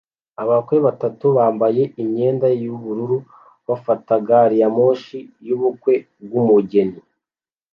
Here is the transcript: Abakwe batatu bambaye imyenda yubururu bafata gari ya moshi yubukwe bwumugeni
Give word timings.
Abakwe 0.41 0.77
batatu 0.87 1.25
bambaye 1.37 1.83
imyenda 2.01 2.47
yubururu 2.63 3.17
bafata 3.67 4.13
gari 4.27 4.55
ya 4.61 4.69
moshi 4.77 5.17
yubukwe 5.47 5.93
bwumugeni 6.23 6.99